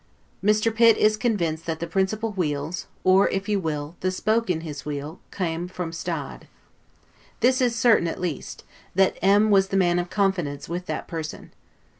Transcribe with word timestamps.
Mr. 0.43 0.73
Pitt 0.73 0.97
is 0.97 1.15
convinced 1.15 1.67
that 1.67 1.79
the 1.79 1.85
principal 1.85 2.31
wheels, 2.31 2.87
or, 3.03 3.29
if 3.29 3.47
you 3.47 3.59
will, 3.59 3.95
the 3.99 4.09
spoke 4.09 4.49
in 4.49 4.61
his 4.61 4.83
wheel, 4.83 5.19
came 5.31 5.67
from 5.67 5.93
Stade. 5.93 6.47
This 7.41 7.61
is 7.61 7.75
certain, 7.75 8.07
at 8.07 8.19
least 8.19 8.63
that 8.95 9.15
M 9.21 9.49
t 9.49 9.51
was 9.51 9.67
the 9.67 9.77
man 9.77 9.99
of 9.99 10.09
confidence 10.09 10.67
with 10.67 10.87
that 10.87 11.07
person. 11.07 11.51